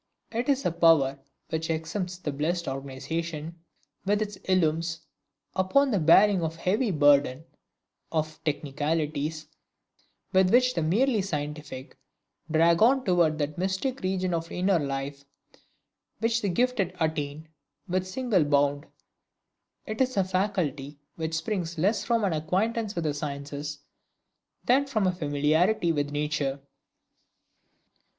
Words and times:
It 0.31 0.49
is 0.49 0.65
a 0.65 0.71
power 0.71 1.19
which 1.49 1.69
exempts 1.69 2.17
the 2.17 2.31
blessed 2.31 2.67
organization 2.67 3.59
which 4.03 4.23
it 4.23 4.35
illumes, 4.49 5.01
from 5.71 5.91
the 5.91 5.99
bearing 5.99 6.41
of 6.41 6.55
the 6.55 6.61
heavy 6.61 6.89
burden 6.89 7.45
of 8.11 8.43
technicalities, 8.43 9.45
with 10.33 10.49
which 10.51 10.73
the 10.73 10.81
merely 10.81 11.21
scientific 11.21 11.99
drag 12.49 12.81
on 12.81 13.05
toward 13.05 13.37
that 13.37 13.59
mystic 13.59 14.01
region 14.01 14.33
of 14.33 14.51
inner 14.51 14.79
life, 14.79 15.23
which 16.17 16.41
the 16.41 16.49
gifted 16.49 16.95
attain 16.99 17.47
with 17.87 18.01
a 18.01 18.05
single 18.07 18.43
bound. 18.43 18.87
It 19.85 20.01
is 20.01 20.17
a 20.17 20.23
faculty 20.23 20.97
which 21.15 21.35
springs 21.35 21.77
less 21.77 22.03
from 22.03 22.23
an 22.23 22.33
acquaintance 22.33 22.95
with 22.95 23.03
the 23.03 23.13
sciences, 23.13 23.77
than 24.63 24.87
from 24.87 25.05
a 25.05 25.11
familiarity 25.11 25.91
with 25.91 26.09
nature. 26.09 26.59